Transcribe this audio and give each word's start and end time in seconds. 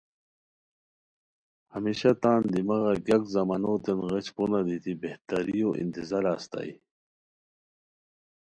ہمیشہ 1.73 2.09
تان 2.21 2.41
دماغہ 2.53 2.93
گیاک 3.05 3.23
زمانوتین 3.35 3.99
غیچ 4.09 4.27
پونہ 4.35 4.59
دیتی 4.67 4.93
بہتریو 5.01 5.69
انتظارہ 5.81 6.31
استائے 6.37 6.73